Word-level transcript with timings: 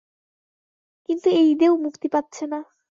কিন্তু 1.09 1.27
এই 1.31 1.45
ঈদেও 1.51 1.73
মুক্তি 1.77 2.07
পাচ্ছে 2.07 2.43
না। 2.47 2.59